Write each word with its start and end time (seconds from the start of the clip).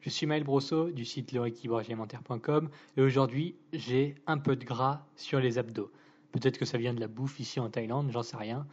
Je 0.00 0.10
suis 0.10 0.26
Maël 0.26 0.44
Brosso 0.44 0.90
du 0.90 1.04
site 1.04 1.32
lerééquilibragealimentaire.com 1.32 2.70
et 2.96 3.00
aujourd'hui 3.00 3.56
j'ai 3.72 4.14
un 4.26 4.38
peu 4.38 4.54
de 4.54 4.64
gras 4.64 5.04
sur 5.16 5.40
les 5.40 5.58
abdos. 5.58 5.90
Peut-être 6.30 6.56
que 6.56 6.64
ça 6.64 6.78
vient 6.78 6.94
de 6.94 7.00
la 7.00 7.08
bouffe 7.08 7.40
ici 7.40 7.58
en 7.58 7.68
Thaïlande, 7.68 8.10
j'en 8.12 8.22
sais 8.22 8.36
rien. 8.36 8.66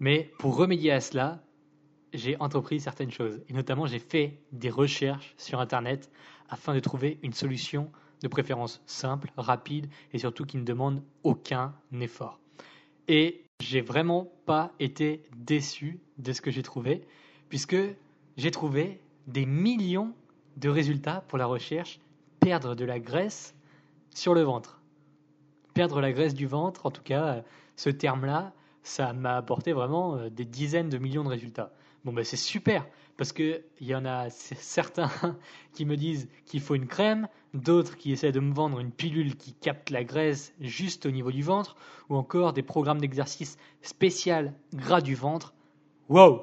Mais 0.00 0.32
pour 0.38 0.56
remédier 0.56 0.92
à 0.92 1.00
cela, 1.00 1.42
j'ai 2.14 2.38
entrepris 2.38 2.80
certaines 2.80 3.10
choses. 3.10 3.42
Et 3.48 3.52
notamment 3.52 3.86
j'ai 3.86 3.98
fait 3.98 4.40
des 4.52 4.70
recherches 4.70 5.34
sur 5.36 5.60
Internet 5.60 6.10
afin 6.48 6.74
de 6.74 6.80
trouver 6.80 7.18
une 7.22 7.34
solution 7.34 7.90
de 8.22 8.28
préférence 8.28 8.80
simple, 8.86 9.30
rapide 9.36 9.88
et 10.12 10.18
surtout 10.18 10.46
qui 10.46 10.56
ne 10.56 10.64
demande 10.64 11.02
aucun 11.22 11.74
effort. 12.00 12.40
Et 13.08 13.44
j'ai 13.60 13.80
vraiment 13.82 14.32
pas 14.46 14.72
été 14.80 15.22
déçu 15.36 16.00
de 16.18 16.32
ce 16.32 16.40
que 16.40 16.50
j'ai 16.50 16.62
trouvé, 16.62 17.02
puisque 17.48 17.76
j'ai 18.36 18.50
trouvé 18.50 19.00
des 19.26 19.44
millions 19.44 20.14
de 20.56 20.68
résultats 20.68 21.24
pour 21.28 21.38
la 21.38 21.46
recherche 21.46 22.00
perdre 22.40 22.74
de 22.74 22.84
la 22.84 22.98
graisse 22.98 23.54
sur 24.10 24.34
le 24.34 24.42
ventre. 24.42 24.80
Perdre 25.74 26.00
la 26.00 26.12
graisse 26.12 26.34
du 26.34 26.46
ventre, 26.46 26.86
en 26.86 26.90
tout 26.90 27.02
cas, 27.02 27.42
ce 27.76 27.88
terme-là, 27.88 28.52
ça 28.82 29.12
m'a 29.12 29.36
apporté 29.36 29.72
vraiment 29.72 30.16
euh, 30.16 30.28
des 30.28 30.44
dizaines 30.44 30.88
de 30.88 30.98
millions 30.98 31.24
de 31.24 31.28
résultats. 31.28 31.72
Bon, 32.04 32.12
ben 32.12 32.24
c'est 32.24 32.36
super, 32.36 32.84
parce 33.16 33.32
qu'il 33.32 33.62
y 33.80 33.94
en 33.94 34.04
a 34.04 34.28
certains 34.28 35.10
qui 35.72 35.84
me 35.84 35.96
disent 35.96 36.28
qu'il 36.46 36.60
faut 36.60 36.74
une 36.74 36.88
crème, 36.88 37.28
d'autres 37.54 37.96
qui 37.96 38.10
essaient 38.10 38.32
de 38.32 38.40
me 38.40 38.52
vendre 38.52 38.80
une 38.80 38.90
pilule 38.90 39.36
qui 39.36 39.54
capte 39.54 39.90
la 39.90 40.02
graisse 40.02 40.52
juste 40.60 41.06
au 41.06 41.12
niveau 41.12 41.30
du 41.30 41.42
ventre, 41.42 41.76
ou 42.08 42.16
encore 42.16 42.52
des 42.52 42.62
programmes 42.62 43.00
d'exercice 43.00 43.56
spécial 43.82 44.52
gras 44.74 45.00
du 45.00 45.14
ventre. 45.14 45.54
Wow 46.08 46.42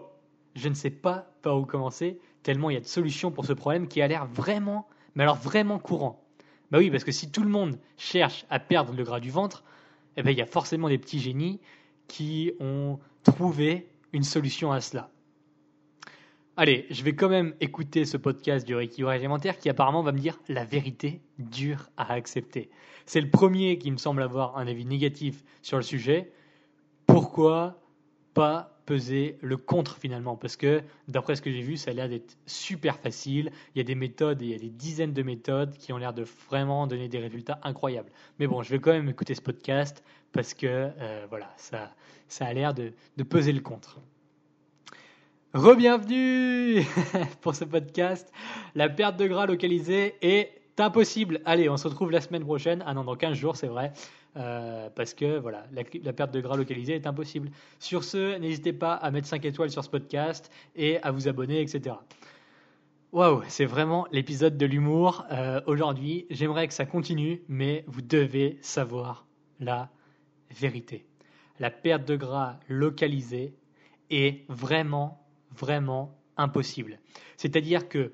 Je 0.55 0.69
ne 0.69 0.75
sais 0.75 0.91
pas 0.91 1.29
par 1.41 1.57
où 1.57 1.65
commencer, 1.65 2.19
tellement 2.43 2.69
il 2.69 2.73
y 2.73 2.77
a 2.77 2.81
de 2.81 2.85
solutions 2.85 3.31
pour 3.31 3.45
ce 3.45 3.53
problème 3.53 3.87
qui 3.87 4.01
a 4.01 4.07
l'air 4.07 4.25
vraiment, 4.25 4.87
mais 5.15 5.23
alors 5.23 5.37
vraiment 5.37 5.79
courant. 5.79 6.23
Bah 6.71 6.77
oui, 6.77 6.91
parce 6.91 7.03
que 7.03 7.11
si 7.11 7.31
tout 7.31 7.43
le 7.43 7.49
monde 7.49 7.79
cherche 7.97 8.45
à 8.49 8.59
perdre 8.59 8.93
le 8.93 9.03
gras 9.03 9.19
du 9.19 9.31
ventre, 9.31 9.63
eh 10.17 10.23
ben, 10.23 10.31
il 10.31 10.37
y 10.37 10.41
a 10.41 10.45
forcément 10.45 10.89
des 10.89 10.97
petits 10.97 11.19
génies 11.19 11.59
qui 12.07 12.51
ont 12.59 12.99
trouvé 13.23 13.89
une 14.13 14.23
solution 14.23 14.71
à 14.71 14.81
cela. 14.81 15.09
Allez, 16.57 16.87
je 16.89 17.03
vais 17.03 17.15
quand 17.15 17.29
même 17.29 17.55
écouter 17.61 18.03
ce 18.03 18.17
podcast 18.17 18.67
du 18.67 18.75
rééquilibrage 18.75 19.19
alimentaire 19.19 19.57
qui 19.57 19.69
apparemment 19.69 20.03
va 20.03 20.11
me 20.11 20.19
dire 20.19 20.37
la 20.49 20.65
vérité 20.65 21.21
dure 21.37 21.89
à 21.95 22.11
accepter. 22.11 22.69
C'est 23.05 23.21
le 23.21 23.29
premier 23.29 23.77
qui 23.77 23.91
me 23.91 23.97
semble 23.97 24.21
avoir 24.21 24.57
un 24.57 24.67
avis 24.67 24.83
négatif 24.83 25.43
sur 25.61 25.77
le 25.77 25.83
sujet. 25.83 26.33
Pourquoi 27.07 27.81
pas 28.33 28.78
peser 28.89 29.37
le 29.41 29.55
contre 29.55 29.97
finalement 29.97 30.35
Parce 30.35 30.57
que 30.57 30.81
d'après 31.07 31.35
ce 31.35 31.43
que 31.43 31.51
j'ai 31.51 31.61
vu, 31.61 31.77
ça 31.77 31.91
a 31.91 31.93
l'air 31.93 32.09
d'être 32.09 32.35
super 32.47 32.97
facile. 32.97 33.51
Il 33.75 33.77
y 33.77 33.81
a 33.81 33.83
des 33.83 33.93
méthodes, 33.93 34.41
il 34.41 34.49
y 34.49 34.55
a 34.55 34.57
des 34.57 34.71
dizaines 34.71 35.13
de 35.13 35.21
méthodes 35.21 35.77
qui 35.77 35.93
ont 35.93 35.97
l'air 35.97 36.11
de 36.11 36.25
vraiment 36.49 36.87
donner 36.87 37.07
des 37.07 37.19
résultats 37.19 37.59
incroyables. 37.61 38.09
Mais 38.39 38.47
bon, 38.47 38.63
je 38.63 38.71
vais 38.71 38.79
quand 38.79 38.91
même 38.91 39.07
écouter 39.07 39.35
ce 39.35 39.41
podcast 39.41 40.03
parce 40.31 40.55
que 40.55 40.65
euh, 40.65 41.27
voilà, 41.29 41.53
ça, 41.55 41.93
ça 42.29 42.47
a 42.47 42.53
l'air 42.53 42.73
de, 42.73 42.91
de 43.15 43.23
peser 43.23 43.51
le 43.51 43.61
contre. 43.61 43.99
Rebienvenue 45.53 46.83
pour 47.41 47.53
ce 47.53 47.65
podcast. 47.65 48.33
La 48.73 48.89
perte 48.89 49.17
de 49.17 49.27
gras 49.27 49.45
localisée 49.45 50.15
est 50.23 50.59
impossible. 50.79 51.41
Allez, 51.45 51.69
on 51.69 51.77
se 51.77 51.87
retrouve 51.87 52.09
la 52.09 52.21
semaine 52.21 52.43
prochaine. 52.43 52.83
Ah 52.87 52.95
non, 52.95 53.03
dans 53.03 53.15
15 53.15 53.37
jours, 53.37 53.55
c'est 53.55 53.67
vrai. 53.67 53.93
Euh, 54.37 54.89
parce 54.95 55.13
que 55.13 55.39
voilà, 55.39 55.65
la, 55.71 56.13
perte 56.13 56.31
de 56.31 56.39
gras 56.39 56.55
localisée 56.55 56.93
est 56.93 57.07
impossible. 57.07 57.49
Sur 57.79 58.03
ce, 58.03 58.37
n'hésitez 58.37 58.73
pas 58.73 58.93
à 58.93 59.09
mettre 59.11 59.27
5 59.27 59.43
étoiles 59.45 59.71
sur 59.71 59.83
ce 59.83 59.89
podcast 59.89 60.51
et 60.75 61.01
à 61.01 61.11
vous 61.11 61.27
abonner, 61.27 61.61
etc. 61.61 61.95
Waouh, 63.11 63.41
c'est 63.47 63.65
vraiment 63.65 64.05
l'épisode 64.11 64.55
de 64.55 64.65
l'humour. 64.67 65.25
Euh, 65.31 65.61
Aujourd'hui, 65.65 66.27
j'aimerais 66.29 66.67
que 66.67 66.75
ça 66.75 66.85
continue, 66.85 67.41
mais 67.47 67.83
vous 67.87 68.03
devez 68.03 68.59
savoir 68.61 69.25
la 69.59 69.89
vérité. 70.51 71.05
La 71.59 71.71
perte 71.71 72.07
de 72.07 72.15
gras 72.15 72.59
localisée 72.67 73.55
est 74.11 74.45
vraiment 74.47 75.19
vraiment 75.57 76.15
impossible. 76.37 76.99
C'est-à-dire 77.35 77.89
que 77.89 78.13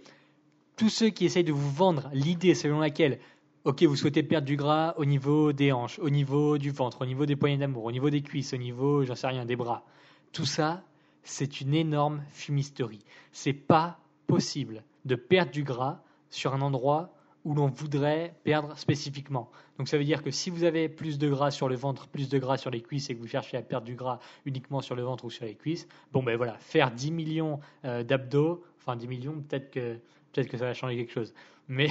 tous 0.77 0.89
ceux 0.89 1.09
qui 1.09 1.25
essayent 1.25 1.43
de 1.43 1.53
vous 1.53 1.71
vendre 1.71 2.09
l'idée 2.13 2.55
selon 2.55 2.79
laquelle, 2.79 3.19
ok, 3.65 3.83
vous 3.83 3.95
souhaitez 3.95 4.21
perdre 4.21 4.45
du 4.45 4.55
gras 4.55 4.93
au 4.97 5.05
niveau 5.05 5.51
des 5.51 5.71
hanches, 5.71 5.97
au 5.99 6.11
niveau 6.11 6.57
du 6.59 6.69
ventre, 6.69 7.01
au 7.01 7.05
niveau 7.05 7.25
des 7.25 7.35
poignets 7.35 7.57
d'amour, 7.57 7.83
au 7.85 7.91
niveau 7.91 8.11
des 8.11 8.21
cuisses, 8.21 8.53
au 8.53 8.57
niveau, 8.57 9.03
j'en 9.03 9.15
sais 9.15 9.27
rien, 9.27 9.43
des 9.43 9.55
bras, 9.55 9.83
tout 10.31 10.45
ça, 10.45 10.83
c'est 11.23 11.61
une 11.61 11.73
énorme 11.73 12.23
fumisterie. 12.29 13.03
C'est 13.31 13.53
pas 13.53 13.97
possible 14.27 14.83
de 15.05 15.15
perdre 15.15 15.51
du 15.51 15.63
gras 15.63 15.99
sur 16.29 16.53
un 16.53 16.61
endroit 16.61 17.11
où 17.43 17.55
l'on 17.55 17.67
voudrait 17.67 18.35
perdre 18.43 18.77
spécifiquement. 18.77 19.49
Donc 19.77 19.87
ça 19.87 19.97
veut 19.97 20.03
dire 20.03 20.23
que 20.23 20.31
si 20.31 20.49
vous 20.49 20.63
avez 20.63 20.87
plus 20.87 21.17
de 21.17 21.29
gras 21.29 21.51
sur 21.51 21.67
le 21.67 21.75
ventre, 21.75 22.07
plus 22.07 22.29
de 22.29 22.37
gras 22.37 22.57
sur 22.57 22.69
les 22.69 22.81
cuisses 22.81 23.09
et 23.09 23.15
que 23.15 23.19
vous 23.19 23.27
cherchez 23.27 23.57
à 23.57 23.61
perdre 23.61 23.85
du 23.85 23.95
gras 23.95 24.19
uniquement 24.45 24.81
sur 24.81 24.95
le 24.95 25.03
ventre 25.03 25.25
ou 25.25 25.29
sur 25.31 25.45
les 25.45 25.55
cuisses, 25.55 25.87
bon 26.11 26.23
ben 26.23 26.37
voilà, 26.37 26.57
faire 26.59 26.91
10 26.91 27.11
millions 27.11 27.59
euh, 27.83 28.03
d'abdos, 28.03 28.63
enfin 28.79 28.95
10 28.95 29.07
millions, 29.07 29.41
peut-être 29.47 29.71
que 29.71 29.99
peut-être 30.31 30.49
que 30.49 30.57
ça 30.57 30.65
va 30.65 30.73
changer 30.73 30.97
quelque 30.97 31.13
chose. 31.13 31.33
Mais 31.67 31.87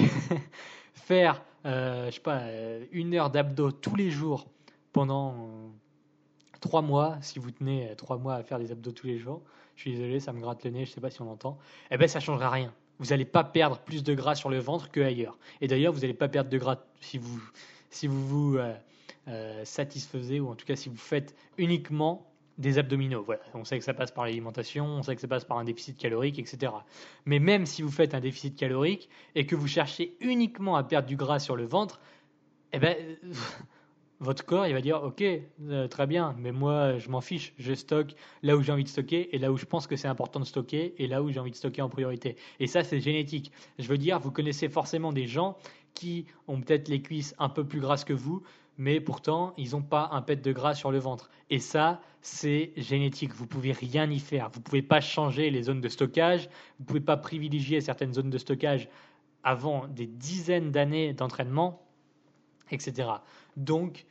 faire, 0.93 1.41
euh, 1.65 2.07
je 2.09 2.15
sais 2.15 2.21
pas, 2.21 2.39
euh, 2.41 2.85
une 2.91 3.13
heure 3.13 3.29
d'abdos 3.29 3.71
tous 3.71 3.95
les 3.95 4.11
jours 4.11 4.47
pendant 4.93 5.49
trois 6.61 6.81
mois, 6.81 7.17
si 7.21 7.39
vous 7.39 7.51
tenez 7.51 7.93
trois 7.97 8.17
mois 8.17 8.35
à 8.35 8.43
faire 8.43 8.59
des 8.59 8.71
abdos 8.71 8.91
tous 8.91 9.07
les 9.07 9.17
jours, 9.17 9.41
je 9.75 9.81
suis 9.81 9.91
désolé, 9.91 10.19
ça 10.19 10.31
me 10.31 10.39
gratte 10.39 10.63
le 10.63 10.71
nez, 10.71 10.85
je 10.85 10.91
sais 10.91 11.01
pas 11.01 11.09
si 11.09 11.21
on 11.21 11.29
entend, 11.29 11.57
eh 11.91 11.97
ben 11.97 12.07
ça 12.07 12.19
changera 12.19 12.49
rien. 12.49 12.73
Vous 12.99 13.07
n'allez 13.07 13.25
pas 13.25 13.43
perdre 13.43 13.79
plus 13.79 14.03
de 14.03 14.13
gras 14.13 14.35
sur 14.35 14.49
le 14.49 14.57
ventre 14.59 14.89
qu'ailleurs. 14.89 15.37
Et 15.59 15.67
d'ailleurs, 15.67 15.91
vous 15.91 15.99
n'allez 15.99 16.13
pas 16.13 16.29
perdre 16.29 16.49
de 16.49 16.57
gras 16.57 16.77
si 17.01 17.17
vous 17.17 17.41
si 17.89 18.07
vous, 18.07 18.27
vous 18.27 18.57
euh, 18.57 18.73
euh, 19.27 19.65
satisfaisez, 19.65 20.39
ou 20.39 20.49
en 20.49 20.55
tout 20.55 20.65
cas 20.65 20.75
si 20.75 20.89
vous 20.89 20.97
faites 20.97 21.35
uniquement 21.57 22.29
des 22.57 22.77
abdominaux. 22.77 23.23
Voilà. 23.23 23.41
On 23.53 23.63
sait 23.63 23.77
que 23.77 23.83
ça 23.83 23.93
passe 23.93 24.11
par 24.11 24.25
l'alimentation, 24.25 24.85
on 24.85 25.03
sait 25.03 25.15
que 25.15 25.21
ça 25.21 25.27
passe 25.27 25.45
par 25.45 25.57
un 25.57 25.63
déficit 25.63 25.97
calorique, 25.97 26.39
etc. 26.39 26.71
Mais 27.25 27.39
même 27.39 27.65
si 27.65 27.81
vous 27.81 27.91
faites 27.91 28.13
un 28.13 28.19
déficit 28.19 28.55
calorique 28.55 29.09
et 29.35 29.45
que 29.45 29.55
vous 29.55 29.67
cherchez 29.67 30.15
uniquement 30.21 30.75
à 30.75 30.83
perdre 30.83 31.07
du 31.07 31.15
gras 31.15 31.39
sur 31.39 31.55
le 31.55 31.65
ventre, 31.65 31.99
eh 32.73 32.79
ben, 32.79 32.95
votre 34.19 34.45
corps, 34.45 34.67
il 34.67 34.73
va 34.73 34.81
dire 34.81 35.03
Ok, 35.03 35.21
euh, 35.21 35.87
très 35.87 36.07
bien, 36.07 36.35
mais 36.37 36.51
moi, 36.51 36.97
je 36.97 37.09
m'en 37.09 37.21
fiche. 37.21 37.53
Je 37.57 37.73
stocke 37.73 38.15
là 38.41 38.55
où 38.55 38.61
j'ai 38.61 38.71
envie 38.71 38.83
de 38.83 38.89
stocker 38.89 39.35
et 39.35 39.39
là 39.39 39.51
où 39.51 39.57
je 39.57 39.65
pense 39.65 39.87
que 39.87 39.95
c'est 39.95 40.07
important 40.07 40.39
de 40.39 40.45
stocker 40.45 40.95
et 40.97 41.07
là 41.07 41.21
où 41.21 41.31
j'ai 41.31 41.39
envie 41.39 41.51
de 41.51 41.55
stocker 41.55 41.81
en 41.81 41.89
priorité. 41.89 42.37
Et 42.59 42.67
ça, 42.67 42.83
c'est 42.83 43.01
génétique. 43.01 43.51
Je 43.79 43.87
veux 43.87 43.97
dire, 43.97 44.19
vous 44.19 44.31
connaissez 44.31 44.69
forcément 44.69 45.11
des 45.11 45.27
gens 45.27 45.57
qui 45.93 46.25
ont 46.47 46.61
peut-être 46.61 46.87
les 46.89 47.01
cuisses 47.01 47.33
un 47.39 47.49
peu 47.49 47.65
plus 47.65 47.79
grasses 47.79 48.03
que 48.03 48.13
vous, 48.13 48.43
mais 48.77 48.99
pourtant, 48.99 49.53
ils 49.57 49.71
n'ont 49.71 49.81
pas 49.81 50.09
un 50.11 50.21
pet 50.21 50.35
de 50.35 50.51
gras 50.51 50.73
sur 50.73 50.91
le 50.91 50.99
ventre. 50.99 51.29
Et 51.49 51.59
ça, 51.59 52.01
c'est 52.21 52.73
génétique. 52.75 53.33
Vous 53.33 53.47
pouvez 53.47 53.71
rien 53.71 54.09
y 54.09 54.19
faire. 54.19 54.49
Vous 54.49 54.61
pouvez 54.61 54.81
pas 54.81 54.99
changer 54.99 55.49
les 55.49 55.63
zones 55.63 55.81
de 55.81 55.89
stockage. 55.89 56.49
Vous 56.79 56.85
pouvez 56.85 56.99
pas 56.99 57.17
privilégier 57.17 57.79
certaines 57.81 58.13
zones 58.13 58.29
de 58.29 58.37
stockage 58.37 58.89
avant 59.43 59.87
des 59.87 60.07
dizaines 60.07 60.71
d'années 60.71 61.13
d'entraînement, 61.13 61.85
etc. 62.71 63.09
Donc, 63.55 64.05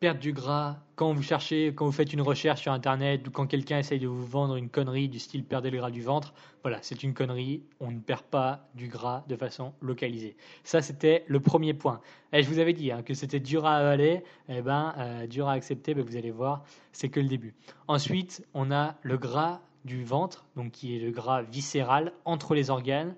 perdre 0.00 0.18
du 0.18 0.32
gras, 0.32 0.78
quand 0.96 1.12
vous 1.12 1.22
cherchez, 1.22 1.74
quand 1.74 1.84
vous 1.84 1.92
faites 1.92 2.14
une 2.14 2.22
recherche 2.22 2.62
sur 2.62 2.72
Internet 2.72 3.28
ou 3.28 3.30
quand 3.30 3.46
quelqu'un 3.46 3.78
essaye 3.78 3.98
de 3.98 4.08
vous 4.08 4.24
vendre 4.24 4.56
une 4.56 4.70
connerie 4.70 5.10
du 5.10 5.18
style 5.18 5.44
perdez 5.44 5.68
le 5.68 5.76
gras 5.76 5.90
du 5.90 6.00
ventre, 6.00 6.32
voilà, 6.62 6.78
c'est 6.80 7.02
une 7.02 7.12
connerie. 7.12 7.62
On 7.80 7.90
ne 7.90 8.00
perd 8.00 8.22
pas 8.22 8.66
du 8.74 8.88
gras 8.88 9.24
de 9.28 9.36
façon 9.36 9.74
localisée. 9.82 10.36
Ça, 10.64 10.80
c'était 10.80 11.24
le 11.26 11.38
premier 11.38 11.74
point. 11.74 12.00
Et 12.32 12.42
je 12.42 12.48
vous 12.48 12.60
avais 12.60 12.72
dit 12.72 12.90
hein, 12.90 13.02
que 13.02 13.12
c'était 13.12 13.40
dur 13.40 13.66
à 13.66 13.76
avaler, 13.76 14.24
eh 14.48 14.62
ben, 14.62 14.94
euh, 14.96 15.26
dur 15.26 15.48
à 15.48 15.52
accepter, 15.52 15.92
ben, 15.92 16.02
vous 16.02 16.16
allez 16.16 16.30
voir, 16.30 16.64
c'est 16.92 17.10
que 17.10 17.20
le 17.20 17.28
début. 17.28 17.52
Ensuite, 17.86 18.42
on 18.54 18.70
a 18.70 18.96
le 19.02 19.18
gras 19.18 19.60
du 19.84 20.02
ventre, 20.02 20.46
donc 20.56 20.72
qui 20.72 20.96
est 20.96 20.98
le 20.98 21.10
gras 21.10 21.42
viscéral 21.42 22.12
entre 22.24 22.54
les 22.54 22.70
organes 22.70 23.14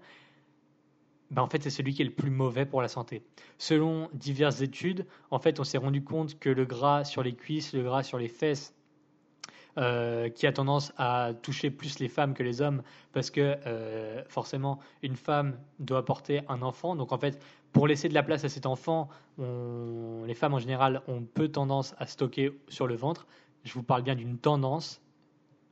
ben, 1.32 1.42
en 1.42 1.48
fait, 1.48 1.62
c'est 1.62 1.70
celui 1.70 1.94
qui 1.94 2.02
est 2.02 2.04
le 2.04 2.12
plus 2.12 2.30
mauvais 2.30 2.66
pour 2.66 2.82
la 2.82 2.88
santé. 2.88 3.24
Selon 3.58 4.10
diverses 4.12 4.60
études, 4.60 5.06
en 5.30 5.38
fait, 5.38 5.58
on 5.60 5.64
s'est 5.64 5.78
rendu 5.78 6.04
compte 6.04 6.38
que 6.38 6.50
le 6.50 6.64
gras 6.66 7.04
sur 7.04 7.22
les 7.22 7.34
cuisses, 7.34 7.72
le 7.72 7.82
gras 7.82 8.02
sur 8.02 8.18
les 8.18 8.28
fesses, 8.28 8.74
euh, 9.78 10.28
qui 10.28 10.46
a 10.46 10.52
tendance 10.52 10.92
à 10.98 11.32
toucher 11.40 11.70
plus 11.70 11.98
les 11.98 12.08
femmes 12.08 12.34
que 12.34 12.42
les 12.42 12.60
hommes, 12.60 12.82
parce 13.14 13.30
que 13.30 13.56
euh, 13.66 14.22
forcément, 14.28 14.78
une 15.02 15.16
femme 15.16 15.58
doit 15.78 16.04
porter 16.04 16.42
un 16.48 16.60
enfant. 16.60 16.94
Donc, 16.96 17.12
en 17.12 17.18
fait, 17.18 17.42
pour 17.72 17.86
laisser 17.86 18.10
de 18.10 18.14
la 18.14 18.22
place 18.22 18.44
à 18.44 18.50
cet 18.50 18.66
enfant, 18.66 19.08
les 19.38 20.34
femmes 20.34 20.52
en 20.52 20.58
général 20.58 21.00
ont 21.08 21.22
peu 21.22 21.48
tendance 21.48 21.94
à 21.96 22.06
stocker 22.06 22.52
sur 22.68 22.86
le 22.86 22.94
ventre. 22.94 23.26
Je 23.64 23.72
vous 23.72 23.82
parle 23.82 24.02
bien 24.02 24.14
d'une 24.14 24.36
tendance. 24.36 25.00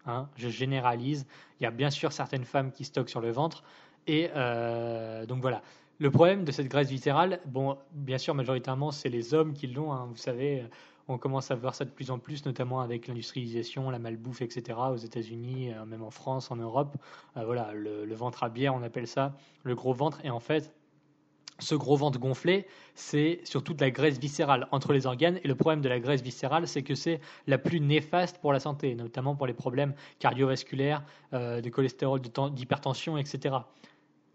hein, 0.07 0.31
je 0.37 0.49
généralise. 0.49 1.27
Il 1.61 1.65
y 1.65 1.67
a 1.67 1.71
bien 1.71 1.91
sûr 1.91 2.12
certaines 2.12 2.47
femmes 2.47 2.73
qui 2.73 2.85
stockent 2.85 3.11
sur 3.11 3.21
le 3.21 3.31
ventre. 3.31 3.62
Et 4.06 4.31
euh, 4.35 5.26
donc 5.26 5.41
voilà. 5.43 5.62
Le 5.99 6.11
problème 6.11 6.44
de 6.44 6.52
cette 6.52 6.69
graisse 6.69 6.88
viscérale, 6.88 7.41
bon, 7.44 7.76
bien 7.93 8.17
sûr, 8.17 8.35
majoritairement, 8.35 8.91
c'est 8.91 9.11
les 9.11 9.35
hommes 9.35 9.52
qui 9.52 9.67
l'ont. 9.67 9.93
hein. 9.93 10.06
Vous 10.11 10.17
savez, 10.17 10.64
on 11.08 11.19
commence 11.19 11.50
à 11.50 11.56
voir 11.56 11.75
ça 11.75 11.85
de 11.85 11.91
plus 11.91 12.11
en 12.11 12.19
plus, 12.19 12.47
notamment 12.47 12.81
avec 12.81 13.06
l'industrialisation, 13.06 13.91
la 13.91 13.99
malbouffe, 13.99 14.41
etc. 14.43 14.79
aux 14.93 14.97
États-Unis, 14.97 15.73
euh, 15.75 15.85
même 15.85 16.02
en 16.02 16.11
France, 16.11 16.50
en 16.50 16.56
Europe. 16.56 16.97
Euh, 17.37 17.44
voilà, 17.44 17.73
le, 17.75 18.06
le 18.06 18.14
ventre 18.14 18.44
à 18.44 18.49
bière, 18.49 18.75
on 18.75 18.82
appelle 18.82 19.06
ça 19.06 19.35
le 19.62 19.75
gros 19.75 19.93
ventre. 19.93 20.25
Et 20.25 20.31
en 20.31 20.41
fait, 20.41 20.73
ce 21.61 21.75
gros 21.75 21.97
ventre 21.97 22.19
gonflé, 22.19 22.67
c'est 22.95 23.41
surtout 23.45 23.75
de 23.75 23.81
la 23.81 23.91
graisse 23.91 24.19
viscérale 24.19 24.69
entre 24.73 24.93
les 24.93 25.07
organes. 25.07 25.39
Et 25.45 25.49
le 25.49 25.55
problème 25.55 25.81
de 25.81 25.89
la 25.89 26.01
graisse 26.01 26.23
viscérale, 26.23 26.67
c'est 26.67 26.83
que 26.83 26.95
c'est 26.95 27.21
la 27.47 27.59
plus 27.59 27.81
néfaste 27.81 28.39
pour 28.39 28.53
la 28.53 28.61
santé, 28.61 28.95
notamment 28.95 29.37
pour 29.37 29.47
les 29.47 29.55
problèmes 29.55 29.95
cardiovasculaires, 30.19 31.05
euh, 31.33 31.61
de 31.61 31.69
cholestérol, 31.71 32.21
d'hypertension, 32.21 33.17
etc. 33.19 33.57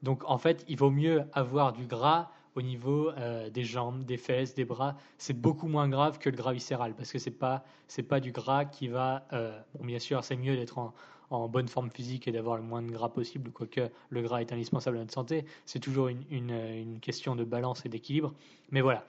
Donc 0.04 0.24
en 0.26 0.38
fait, 0.38 0.64
il 0.68 0.78
vaut 0.78 0.92
mieux 0.92 1.24
avoir 1.34 1.74
du 1.74 1.86
gras 1.86 2.30
au 2.56 2.62
niveau 2.62 3.12
euh, 3.18 3.50
des 3.50 3.64
jambes, 3.64 4.04
des 4.06 4.18
fesses, 4.18 4.56
des 4.56 4.66
bras. 4.66 4.96
C'est 5.18 5.34
beaucoup 5.34 5.68
moins 5.68 5.90
grave 5.90 6.20
que 6.20 6.30
le 6.30 6.38
gras 6.38 6.54
viscéral 6.54 6.94
parce 6.96 7.12
que 7.12 7.20
c'est 7.20 7.32
pas 7.32 7.66
pas 8.08 8.20
du 8.20 8.32
gras 8.32 8.66
qui 8.66 8.88
va. 8.88 9.28
euh, 9.34 9.60
bon, 9.78 9.86
bien 9.86 10.00
sûr, 10.00 10.24
c'est 10.24 10.38
mieux 10.38 10.56
d'être 10.56 10.78
en, 10.78 10.94
en 11.30 11.48
bonne 11.48 11.68
forme 11.68 11.90
physique 11.90 12.28
et 12.28 12.32
d'avoir 12.32 12.58
le 12.58 12.64
moins 12.64 12.82
de 12.82 12.92
gras 12.92 13.10
possible, 13.10 13.52
quoique 13.52 13.90
le 14.10 14.22
gras 14.22 14.42
est 14.42 14.52
indispensable 14.54 14.98
à 14.98 15.00
notre 15.02 15.14
santé. 15.14 15.46
C'est 15.66 15.80
toujours 15.80 16.08
une, 16.08 16.24
une, 16.30 16.52
une 16.52 17.00
question 17.00 17.36
de 17.36 17.44
balance 17.44 17.86
et 17.86 17.90
d'équilibre. 17.90 18.34
Mais 18.72 18.82
voilà. 18.82 19.06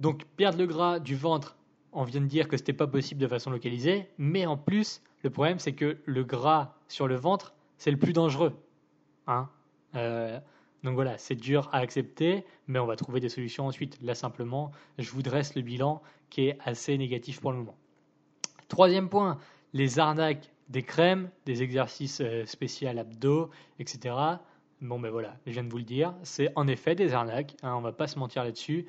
Donc 0.00 0.24
perdre 0.36 0.58
le 0.58 0.66
gras 0.66 0.98
du 0.98 1.14
ventre, 1.16 1.56
on 1.92 2.04
vient 2.04 2.20
de 2.20 2.26
dire 2.26 2.48
que 2.48 2.56
c'était 2.56 2.72
pas 2.72 2.86
possible 2.86 3.20
de 3.20 3.28
façon 3.28 3.50
localisée, 3.50 4.08
mais 4.18 4.46
en 4.46 4.56
plus, 4.56 5.02
le 5.22 5.30
problème 5.30 5.58
c'est 5.58 5.74
que 5.74 5.98
le 6.04 6.24
gras 6.24 6.74
sur 6.88 7.06
le 7.06 7.16
ventre, 7.16 7.54
c'est 7.76 7.90
le 7.90 7.98
plus 7.98 8.12
dangereux. 8.12 8.52
Hein 9.26 9.48
Euh, 9.94 10.40
donc 10.82 10.94
voilà, 10.94 11.16
c'est 11.18 11.36
dur 11.36 11.68
à 11.72 11.78
accepter, 11.78 12.44
mais 12.66 12.78
on 12.78 12.86
va 12.86 12.96
trouver 12.96 13.20
des 13.20 13.28
solutions 13.28 13.66
ensuite. 13.66 14.00
Là 14.02 14.14
simplement, 14.14 14.72
je 14.98 15.10
vous 15.10 15.22
dresse 15.22 15.54
le 15.54 15.62
bilan 15.62 16.02
qui 16.30 16.48
est 16.48 16.58
assez 16.64 16.96
négatif 16.98 17.40
pour 17.40 17.52
le 17.52 17.58
moment. 17.58 17.76
Troisième 18.68 19.08
point, 19.08 19.38
les 19.74 19.98
arnaques 19.98 20.50
des 20.72 20.82
crèmes, 20.82 21.30
des 21.44 21.62
exercices 21.62 22.20
euh, 22.22 22.44
spéciaux 22.46 22.88
abdos, 22.88 23.50
etc. 23.78 24.14
Bon 24.80 24.98
ben 24.98 25.10
voilà, 25.10 25.36
je 25.46 25.52
viens 25.52 25.62
de 25.62 25.70
vous 25.70 25.78
le 25.78 25.84
dire, 25.84 26.14
c'est 26.24 26.50
en 26.56 26.66
effet 26.66 26.94
des 26.96 27.12
arnaques, 27.12 27.54
hein, 27.62 27.74
on 27.76 27.82
va 27.82 27.92
pas 27.92 28.08
se 28.08 28.18
mentir 28.18 28.42
là-dessus. 28.42 28.86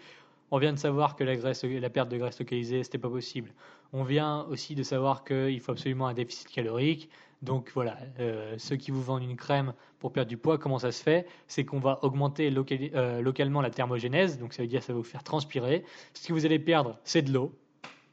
On 0.50 0.58
vient 0.60 0.74
de 0.74 0.80
savoir 0.80 1.16
que 1.16 1.24
la, 1.24 1.90
perte 1.90 2.10
de 2.10 2.18
graisse 2.18 2.40
localisée, 2.40 2.84
c'était 2.84 3.00
pas 3.00 3.10
possible. 3.10 3.52
On 3.92 4.04
vient 4.04 4.44
aussi 4.50 4.76
de 4.76 4.84
savoir 4.84 5.24
qu'il 5.24 5.60
faut 5.60 5.72
absolument 5.72 6.08
un 6.08 6.14
déficit 6.14 6.48
calorique. 6.48 7.10
Donc 7.42 7.72
voilà, 7.74 7.98
euh, 8.20 8.56
ceux 8.58 8.76
qui 8.76 8.92
vous 8.92 9.02
vendent 9.02 9.24
une 9.24 9.36
crème 9.36 9.74
pour 10.00 10.14
perdre 10.14 10.30
du 10.30 10.38
poids, 10.38 10.58
comment 10.60 10.80
ça 10.80 10.92
se 10.92 11.02
fait? 11.02 11.28
C'est 11.48 11.66
qu'on 11.66 11.80
va 11.80 12.00
augmenter 12.04 12.54
euh, 12.56 13.22
localement 13.22 13.62
la 13.62 13.72
thermogénèse, 13.72 14.38
donc 14.38 14.54
ça 14.54 14.62
veut 14.62 14.68
dire 14.68 14.82
que 14.82 14.86
ça 14.86 14.94
va 14.94 14.98
vous 14.98 15.04
faire 15.04 15.24
transpirer. 15.24 15.84
Ce 16.14 16.28
que 16.28 16.34
vous 16.34 16.46
allez 16.46 16.60
perdre, 16.60 17.00
c'est 17.04 17.24
de 17.24 17.34
l'eau. 17.34 17.52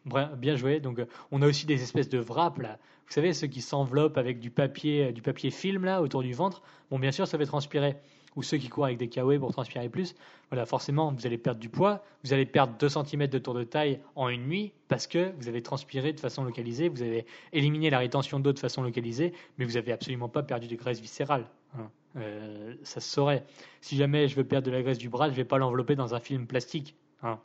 Bien 0.06 0.56
joué. 0.56 0.80
Donc 0.80 0.98
euh, 0.98 1.06
on 1.30 1.42
a 1.42 1.46
aussi 1.46 1.66
des 1.66 1.82
espèces 1.82 2.08
de 2.08 2.18
wraps 2.18 2.58
là. 2.60 2.78
Vous 3.06 3.12
savez 3.12 3.32
ceux 3.32 3.48
qui 3.48 3.60
s'enveloppent 3.60 4.18
avec 4.18 4.38
du 4.40 4.50
papier, 4.50 5.06
euh, 5.06 5.12
du 5.12 5.20
papier 5.22 5.50
film 5.50 5.84
là 5.84 6.00
autour 6.00 6.22
du 6.22 6.32
ventre. 6.32 6.62
Bon, 6.90 6.98
bien 6.98 7.12
sûr, 7.12 7.26
ça 7.26 7.36
fait 7.38 7.46
transpirer. 7.46 7.96
Ou 8.36 8.44
ceux 8.44 8.58
qui 8.58 8.68
courent 8.68 8.84
avec 8.84 8.96
des 8.98 9.08
kawaii 9.08 9.40
pour 9.40 9.50
transpirer 9.50 9.88
plus. 9.88 10.14
Voilà, 10.50 10.64
forcément, 10.64 11.12
vous 11.12 11.26
allez 11.26 11.36
perdre 11.36 11.58
du 11.58 11.68
poids. 11.68 12.04
Vous 12.22 12.32
allez 12.32 12.46
perdre 12.46 12.74
2 12.78 12.88
cm 12.88 13.26
de 13.26 13.38
tour 13.38 13.54
de 13.54 13.64
taille 13.64 14.00
en 14.14 14.28
une 14.28 14.46
nuit 14.46 14.72
parce 14.86 15.08
que 15.08 15.32
vous 15.38 15.48
avez 15.48 15.62
transpiré 15.62 16.12
de 16.12 16.20
façon 16.20 16.44
localisée. 16.44 16.88
Vous 16.88 17.02
avez 17.02 17.26
éliminé 17.52 17.90
la 17.90 17.98
rétention 17.98 18.38
d'eau 18.38 18.52
de 18.52 18.60
façon 18.60 18.82
localisée, 18.82 19.32
mais 19.58 19.64
vous 19.64 19.72
n'avez 19.72 19.90
absolument 19.90 20.28
pas 20.28 20.44
perdu 20.44 20.68
de 20.68 20.76
graisse 20.76 21.00
viscérale. 21.00 21.46
hein. 21.76 21.90
Euh, 22.16 22.74
ça 22.84 23.00
se 23.00 23.10
saurait. 23.10 23.44
Si 23.80 23.96
jamais 23.96 24.28
je 24.28 24.36
veux 24.36 24.44
perdre 24.44 24.66
de 24.66 24.72
la 24.72 24.82
graisse 24.82 24.98
du 24.98 25.08
bras, 25.08 25.26
je 25.26 25.32
ne 25.32 25.36
vais 25.36 25.44
pas 25.44 25.58
l'envelopper 25.58 25.96
dans 25.96 26.14
un 26.14 26.20
film 26.20 26.46
plastique. 26.46 26.94
hein. 27.22 27.40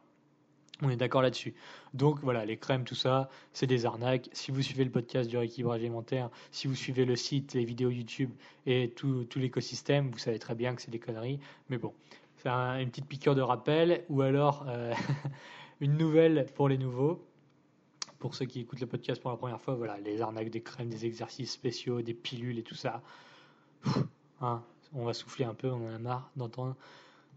On 0.82 0.90
est 0.90 0.98
d'accord 0.98 1.22
là-dessus. 1.22 1.54
Donc 1.94 2.20
voilà, 2.22 2.44
les 2.46 2.58
crèmes, 2.58 2.84
tout 2.84 2.96
ça, 2.96 3.30
c'est 3.54 3.66
des 3.68 3.86
arnaques. 3.86 4.30
Si 4.34 4.52
vous 4.52 4.62
suivez 4.62 4.84
le 4.84 4.92
podcast 4.92 5.30
du 5.30 5.38
rééquilibrage 5.38 5.80
alimentaire, 5.80 6.30
si 6.52 6.68
vous 6.68 6.76
suivez 6.76 7.06
le 7.06 7.16
site, 7.16 7.54
les 7.54 7.64
vidéos 7.64 7.90
YouTube 7.92 8.32
et 8.66 8.90
tout, 8.90 9.26
l'écosystème, 9.38 10.12
vous 10.12 10.18
savez 10.18 10.38
très 10.38 10.54
bien 10.54 10.76
que 10.76 10.82
c'est 10.82 10.92
des 10.92 11.00
conneries. 11.00 11.40
Mais 11.70 11.78
bon, 11.78 11.94
c'est 12.38 12.50
un- 12.50 12.80
une 12.80 12.90
petite 12.90 13.08
piqûre 13.08 13.36
de 13.36 13.42
rappel 13.42 14.04
ou 14.10 14.22
alors 14.22 14.66
euh, 14.68 14.94
une 15.80 15.98
nouvelle 15.98 16.46
pour 16.56 16.68
les 16.68 16.78
nouveaux. 16.78 17.26
Pour 18.20 18.34
ceux 18.36 18.46
qui 18.46 18.60
écoutent 18.62 18.80
le 18.82 18.88
podcast 18.88 19.22
pour 19.22 19.30
la 19.32 19.38
première 19.38 19.62
fois, 19.62 19.76
voilà, 19.76 19.98
les 20.00 20.20
arnaques 20.22 20.50
des 20.50 20.62
crèmes, 20.62 20.90
des 20.90 21.06
exercices 21.06 21.52
spéciaux, 21.52 22.02
des 22.02 22.14
pilules 22.14 22.58
et 22.60 22.64
tout 22.64 22.76
ça. 22.76 23.02
Hein, 24.42 24.64
on 24.94 25.06
va 25.06 25.14
souffler 25.14 25.46
un 25.46 25.54
peu, 25.54 25.70
on 25.70 25.88
en 25.88 25.94
a 25.94 26.00
marre 26.00 26.32
d'entendre 26.36 26.76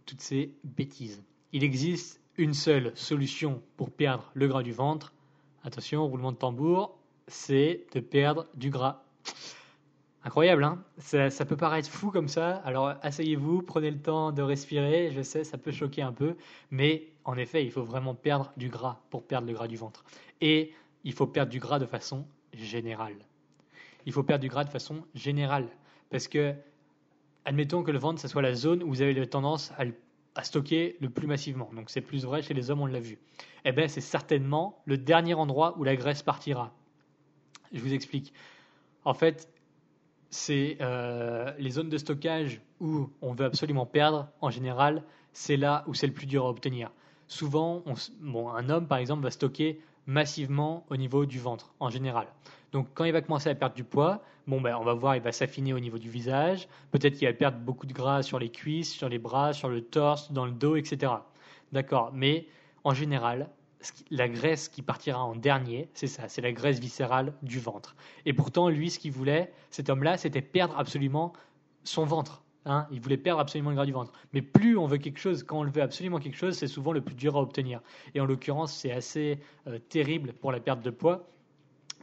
toutes 0.07 0.21
ces 0.21 0.53
bêtises. 0.65 1.23
Il 1.53 1.63
existe 1.63 2.21
une 2.39 2.55
seule 2.55 2.93
solution 2.95 3.61
pour 3.77 3.91
perdre 3.91 4.31
le 4.35 4.49
gras 4.49 4.63
du 4.63 4.73
ventre. 4.73 5.13
Attention, 5.65 6.07
roulement 6.07 6.33
de 6.33 6.37
tambour, 6.37 6.97
c'est 7.27 7.87
de 7.93 8.01
perdre 8.01 8.47
du 8.55 8.71
gras. 8.71 9.03
Incroyable, 10.25 10.65
hein 10.65 10.83
ça, 10.99 11.45
peut 11.45 11.57
paraître 11.57 11.89
fou 11.89 12.11
comme 12.11 12.29
ça. 12.29 12.57
Alors 12.65 12.95
asseyez-vous, 13.03 13.63
prenez 13.63 13.91
le 13.91 14.01
temps 14.01 14.33
de 14.33 14.43
respirer. 14.43 15.11
Je 15.13 15.23
sais, 15.23 15.45
ça 15.45 15.59
peut 15.59 15.73
choquer 15.73 16.03
un 16.03 16.13
peu, 16.13 16.37
mais 16.71 17.09
en 17.25 17.37
effet, 17.37 17.65
il 17.65 17.71
faut 17.71 17.83
vraiment 17.83 18.15
perdre 18.15 18.53
du 18.57 18.69
gras 18.69 19.01
pour 19.11 19.27
perdre 19.27 19.47
le 19.47 19.53
gras 19.53 19.69
du 19.69 19.77
ventre. 19.77 20.05
Et 20.41 20.73
il 21.05 21.13
faut 21.13 21.27
perdre 21.27 21.51
du 21.51 21.59
gras 21.59 21.79
de 21.79 21.87
façon 21.87 22.27
générale. 22.53 23.17
Il 24.07 24.13
faut 24.13 24.23
perdre 24.23 24.43
du 24.43 24.49
gras 24.49 24.65
de 24.65 24.71
façon 24.71 25.05
générale. 25.15 25.69
Parce 26.11 26.29
que, 26.29 26.55
admettons 27.45 27.83
que 27.83 27.91
le 27.91 27.99
ventre, 27.99 28.21
ce 28.21 28.29
soit 28.29 28.43
la 28.43 28.55
zone 28.55 28.83
où 28.83 28.89
vous 28.89 29.03
avez 29.03 29.27
tendance 29.29 29.73
à, 29.77 29.85
le- 29.85 29.95
stocker 30.45 30.97
le 31.01 31.11
plus 31.11 31.27
massivement. 31.27 31.71
Donc 31.75 31.91
c'est 31.91 32.01
plus 32.01 32.25
vrai 32.25 32.43
chez 32.43 32.55
les 32.55 32.71
hommes, 32.71 32.81
on 32.81 32.87
l'a 32.87 33.01
vu. 33.01 33.19
Eh 33.65 33.73
bien, 33.73 33.89
c'est 33.89 34.01
certainement 34.01 34.83
le 34.87 34.97
dernier 34.97 35.35
endroit 35.35 35.77
où 35.79 35.85
la 35.85 35.97
graisse 35.97 36.23
partira. 36.23 36.73
Je 37.73 37.81
vous 37.81 37.93
explique. 37.93 38.33
En 39.05 39.15
fait, 39.15 39.49
c'est 40.31 40.77
euh, 40.81 41.53
les 41.59 41.71
zones 41.71 41.89
de 41.89 41.99
stockage 41.99 42.61
où 42.81 43.11
on 43.23 43.33
veut 43.33 43.47
absolument 43.47 43.87
perdre, 43.87 44.29
en 44.41 44.51
général, 44.51 45.03
c'est 45.33 45.57
là 45.57 45.85
où 45.87 45.95
c'est 45.95 46.07
le 46.07 46.13
plus 46.13 46.27
dur 46.27 46.47
à 46.47 46.51
obtenir. 46.51 46.91
Souvent, 47.27 47.85
un 48.23 48.71
homme, 48.71 48.87
par 48.87 48.99
exemple, 48.99 49.23
va 49.23 49.31
stocker 49.31 49.81
massivement 50.09 50.85
au 50.89 50.97
niveau 50.97 51.27
du 51.27 51.39
ventre, 51.39 51.73
en 51.79 51.91
général. 51.91 52.27
Donc, 52.73 52.89
quand 52.95 53.05
il 53.05 53.13
va 53.13 53.21
commencer 53.21 53.51
à 53.51 53.55
perdre 53.55 53.77
du 53.77 53.85
poids, 53.85 54.23
bon, 54.47 54.61
ben, 54.61 54.75
on 54.75 54.85
va 54.85 54.95
voir, 54.95 55.15
il 55.15 55.23
va 55.23 55.33
s'affiner 55.33 55.73
au 55.75 55.79
niveau 55.79 55.99
du 55.99 56.11
visage. 56.11 56.67
Peut-être 56.91 57.15
qu'il 57.15 57.29
va 57.29 57.35
perdre 57.35 57.59
beaucoup 57.59 57.87
de 57.87 57.93
gras 57.93 58.23
sur 58.23 58.39
les 58.39 58.51
cuisses, 58.51 58.93
sur 58.93 59.09
les 59.09 59.19
bras, 59.19 59.53
sur 59.53 59.69
le 59.69 59.83
torse, 59.83 60.33
dans 60.33 60.47
le 60.47 60.53
dos, 60.53 60.77
etc. 60.77 61.13
D'accord. 61.73 62.11
Mais 62.15 62.47
en 62.85 62.95
général, 62.95 63.51
la 64.11 64.29
graisse 64.29 64.69
qui 64.69 64.83
partira 64.83 65.23
en 65.23 65.37
dernier, 65.37 65.89
c'est 65.93 66.07
ça, 66.07 66.29
c'est 66.29 66.41
la 66.41 66.53
graisse 66.53 66.81
viscérale 66.81 67.35
du 67.43 67.61
ventre. 67.61 67.95
Et 68.25 68.33
pourtant, 68.33 68.71
lui, 68.71 68.91
ce 68.91 68.99
qu'il 68.99 69.13
voulait, 69.13 69.53
cet 69.71 69.91
homme-là, 69.91 70.17
c'était 70.17 70.43
perdre 70.43 70.77
absolument 70.79 71.35
son 71.85 72.05
ventre. 72.05 72.43
Hein. 72.65 72.87
il 72.91 73.01
voulait 73.01 73.17
perdre 73.17 73.41
absolument 73.41 73.71
le 73.71 73.77
gras 73.77 73.87
du 73.87 73.93
ventre. 73.93 74.13
Mais 74.33 74.43
plus 74.43 74.77
on 74.77 74.87
veut 74.87 74.99
quelque 74.99 75.19
chose, 75.19 75.43
quand 75.43 75.61
on 75.61 75.65
veut 75.65 75.83
absolument 75.83 76.19
quelque 76.19 76.37
chose, 76.37 76.57
c'est 76.57 76.67
souvent 76.67 76.93
le 76.93 77.01
plus 77.01 77.15
dur 77.15 77.37
à 77.37 77.41
obtenir. 77.41 77.81
Et 78.15 78.21
en 78.21 78.27
l'occurrence, 78.27 78.73
c'est 78.73 78.93
assez 78.93 79.39
euh, 79.67 79.79
terrible 79.89 80.33
pour 80.33 80.53
la 80.53 80.61
perte 80.61 80.83
de 80.83 80.91
poids, 80.91 81.29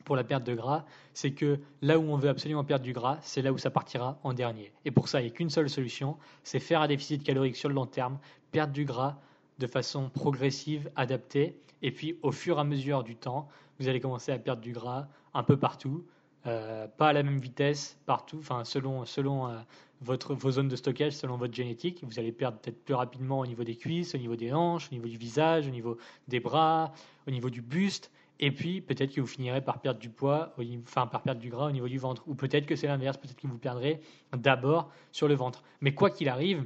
pour 0.06 0.16
la 0.16 0.24
perte 0.24 0.44
de 0.44 0.54
gras, 0.54 0.86
c'est 1.14 1.32
que 1.32 1.60
là 1.82 2.00
où 2.00 2.04
on 2.04 2.16
veut 2.16 2.30
absolument 2.30 2.64
perdre 2.64 2.86
du 2.86 2.94
gras, 2.94 3.18
c'est 3.22 3.42
là 3.42 3.52
où 3.52 3.58
ça 3.58 3.72
partira 3.72 4.20
en 4.24 4.34
dernier. 4.34 4.72
Et 4.86 4.92
pour 4.92 5.10
ça, 5.10 5.20
il 5.20 5.24
n'y 5.24 5.32
a 5.32 5.34
qu'une 5.34 5.50
seule 5.50 5.70
solution, 5.70 6.18
c'est 6.44 6.60
faire 6.60 6.82
un 6.82 6.88
déficit 6.88 7.24
calorique 7.24 7.56
sur 7.56 7.70
le 7.70 7.76
long 7.76 7.88
terme, 7.88 8.20
perdre 8.52 8.72
du 8.72 8.86
gras 8.86 9.18
de 9.58 9.68
façon 9.68 10.10
progressive, 10.10 10.90
adaptée, 10.96 11.58
et 11.82 11.92
puis 11.92 12.20
au 12.22 12.32
fur 12.32 12.58
et 12.58 12.62
à 12.62 12.64
mesure 12.64 13.04
du 13.04 13.16
temps, 13.16 13.50
vous 13.80 13.88
allez 13.88 14.00
commencer 14.00 14.32
à 14.32 14.40
perdre 14.40 14.62
du 14.62 14.72
gras 14.72 15.08
un 15.34 15.44
peu 15.44 15.58
partout, 15.58 16.06
euh, 16.48 16.88
pas 16.88 17.10
à 17.10 17.14
la 17.14 17.24
même 17.24 17.40
vitesse 17.40 17.98
partout, 18.06 18.38
enfin 18.40 18.64
selon, 18.64 19.06
selon 19.06 19.48
euh, 19.48 19.58
votre, 20.02 20.36
vos 20.36 20.52
zones 20.52 20.68
de 20.68 20.76
stockage, 20.76 21.14
selon 21.14 21.38
votre 21.38 21.54
génétique, 21.54 22.04
vous 22.04 22.20
allez 22.20 22.32
perdre 22.32 22.60
peut-être 22.60 22.84
plus 22.84 22.94
rapidement 22.94 23.40
au 23.40 23.48
niveau 23.48 23.64
des 23.64 23.76
cuisses, 23.76 24.14
au 24.14 24.18
niveau 24.18 24.36
des 24.36 24.54
hanches, 24.54 24.90
au 24.92 24.94
niveau 24.94 25.08
du 25.08 25.18
visage, 25.18 25.68
au 25.68 25.72
niveau 25.72 25.98
des 26.28 26.40
bras, 26.40 26.94
au 27.28 27.32
niveau 27.32 27.50
du 27.50 27.62
buste, 27.62 28.12
et 28.40 28.52
puis 28.52 28.82
peut-être 28.82 29.14
que 29.14 29.22
vous 29.22 29.28
finirez 29.28 29.62
par 29.62 29.80
perdre 29.80 30.00
du 30.00 30.10
poids, 30.10 30.54
enfin 30.84 31.08
par 31.08 31.24
perdre 31.24 31.42
du 31.42 31.50
gras 31.50 31.68
au 31.68 31.72
niveau 31.72 31.88
du 31.88 31.98
ventre, 31.98 32.24
ou 32.28 32.36
peut-être 32.36 32.66
que 32.66 32.76
c'est 32.76 32.88
l'inverse, 32.88 33.18
peut-être 33.18 33.42
que 33.42 33.48
vous 33.48 33.58
perdrez 33.58 34.02
d'abord 34.36 34.92
sur 35.12 35.28
le 35.28 35.36
ventre. 35.36 35.64
Mais 35.82 35.94
quoi 35.94 36.10
qu'il 36.10 36.30
arrive, 36.30 36.66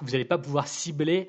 vous 0.00 0.10
n'allez 0.10 0.24
pas 0.24 0.38
pouvoir 0.38 0.66
cibler 0.66 1.28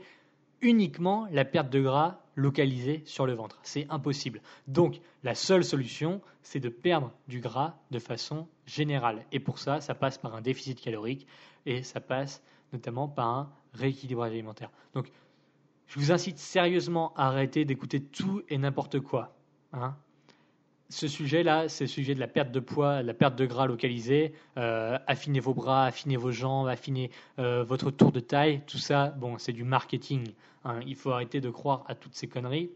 uniquement 0.61 1.27
la 1.31 1.45
perte 1.45 1.69
de 1.69 1.81
gras 1.81 2.21
localisée 2.37 3.01
sur 3.05 3.25
le 3.25 3.33
ventre. 3.33 3.59
C'est 3.63 3.87
impossible. 3.89 4.41
Donc, 4.67 5.01
la 5.23 5.35
seule 5.35 5.65
solution, 5.65 6.21
c'est 6.43 6.61
de 6.61 6.69
perdre 6.69 7.11
du 7.27 7.41
gras 7.41 7.75
de 7.91 7.99
façon 7.99 8.47
générale. 8.65 9.25
Et 9.33 9.41
pour 9.41 9.59
ça, 9.59 9.81
ça 9.81 9.95
passe 9.95 10.17
par 10.17 10.35
un 10.35 10.41
déficit 10.41 10.79
calorique 10.79 11.27
et 11.65 11.83
ça 11.83 11.99
passe 11.99 12.41
notamment 12.71 13.09
par 13.09 13.27
un 13.27 13.51
rééquilibrage 13.73 14.31
alimentaire. 14.31 14.69
Donc, 14.93 15.11
je 15.87 15.99
vous 15.99 16.11
incite 16.11 16.37
sérieusement 16.37 17.13
à 17.15 17.27
arrêter 17.27 17.65
d'écouter 17.65 18.01
tout 18.01 18.43
et 18.49 18.57
n'importe 18.57 18.99
quoi. 18.99 19.35
Hein. 19.73 19.95
Ce 20.89 21.07
sujet-là, 21.07 21.67
c'est 21.67 21.83
le 21.83 21.89
sujet 21.89 22.15
de 22.15 22.19
la 22.19 22.27
perte 22.27 22.51
de 22.51 22.59
poids, 22.59 23.03
la 23.03 23.13
perte 23.13 23.35
de 23.35 23.45
gras 23.45 23.67
localisée. 23.67 24.33
Euh, 24.57 24.97
affinez 25.07 25.39
vos 25.39 25.53
bras, 25.53 25.85
affinez 25.85 26.15
vos 26.15 26.31
jambes, 26.31 26.67
affinez 26.67 27.11
euh, 27.39 27.63
votre 27.63 27.91
tour 27.91 28.11
de 28.11 28.21
taille. 28.21 28.61
Tout 28.67 28.77
ça, 28.77 29.09
bon, 29.09 29.37
c'est 29.37 29.51
du 29.51 29.63
marketing. 29.63 30.31
Hein. 30.63 30.79
Il 30.87 30.95
faut 30.95 31.11
arrêter 31.11 31.41
de 31.41 31.49
croire 31.49 31.83
à 31.87 31.95
toutes 31.95 32.15
ces 32.15 32.27
conneries. 32.27 32.71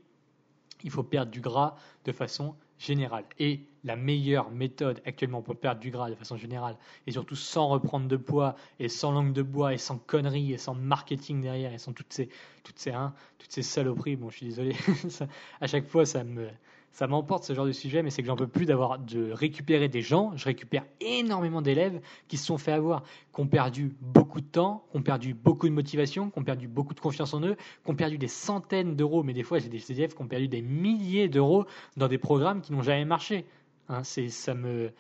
Il 0.84 0.92
faut 0.92 1.04
perdre 1.04 1.32
du 1.32 1.40
gras 1.40 1.76
de 2.06 2.12
façon 2.12 2.56
générale. 2.80 3.24
Et 3.40 3.62
la 3.84 3.96
meilleure 3.96 4.52
méthode 4.52 5.02
actuellement 5.06 5.42
pour 5.42 5.56
perdre 5.56 5.80
du 5.80 5.92
gras 5.92 6.10
de 6.10 6.16
façon 6.16 6.36
générale, 6.36 6.76
et 7.08 7.12
surtout 7.12 7.36
sans 7.36 7.68
reprendre 7.70 8.08
de 8.08 8.18
poids, 8.18 8.56
et 8.80 8.90
sans 8.90 9.12
langue 9.12 9.34
de 9.34 9.42
bois, 9.42 9.74
et 9.74 9.78
sans 9.78 9.98
conneries, 9.98 10.52
et 10.54 10.58
sans 10.58 10.74
marketing 10.74 11.42
derrière, 11.42 11.72
et 11.72 11.78
sans 11.78 11.94
toutes 11.94 12.12
ces, 12.12 12.30
toutes 12.64 12.80
ces, 12.80 12.92
hein, 12.92 13.14
toutes 13.38 13.52
ces 13.52 13.62
saloperies, 13.62 14.16
bon 14.16 14.30
je 14.30 14.38
suis 14.38 14.46
désolé, 14.48 14.76
à 15.62 15.68
chaque 15.68 15.88
fois 15.88 16.06
ça 16.06 16.24
me, 16.24 16.48
ça 16.92 17.08
m'emporte 17.08 17.44
ce 17.46 17.54
genre 17.54 17.66
de 17.66 17.72
sujet, 17.72 18.04
mais 18.04 18.10
c'est 18.10 18.22
que 18.22 18.28
j'en 18.28 18.36
peux 18.36 18.48
plus 18.48 18.66
d'avoir 18.66 19.00
de 19.00 19.32
récupérer 19.32 19.88
des 19.88 20.02
gens. 20.02 20.34
Je 20.36 20.46
récupère 20.46 20.86
énormément 21.00 21.62
d'élèves 21.62 22.02
qui 22.28 22.38
se 22.38 22.46
sont 22.46 22.58
fait 22.58 22.74
avoir, 22.74 23.04
qui 23.34 23.42
ont 23.42 23.48
perdu 23.48 23.94
beaucoup 24.02 24.42
de 24.42 24.46
temps, 24.46 24.84
qui 24.92 24.98
ont 24.98 25.02
perdu 25.02 25.34
beaucoup 25.34 25.70
de 25.70 25.74
motivation, 25.74 26.30
qui 26.30 26.40
ont 26.40 26.44
perdu 26.44 26.68
beaucoup 26.68 26.94
de 26.94 27.00
confiance 27.00 27.34
en 27.34 27.42
eux, 27.42 27.56
qui 27.56 27.92
ont 27.92 27.96
perdu 27.96 28.18
des 28.18 28.28
centaines 28.28 28.96
d'euros, 28.96 29.24
mais 29.24 29.34
des 29.34 29.44
fois 29.44 29.60
j'ai 29.60 29.70
des 29.70 29.92
élèves 29.92 30.14
qui 30.14 30.22
ont 30.22 30.28
perdu 30.28 30.48
des 30.48 30.62
milliers 30.62 31.30
d'euros 31.30 31.66
dans 31.96 32.08
des 32.08 32.18
programmes 32.18 32.62
qui 32.62 32.74
n'ont 32.74 32.84
jamais 32.84 33.06
marché. 33.06 33.46
Hein, 33.88 34.04
ça 34.04 34.54
me 34.54 34.92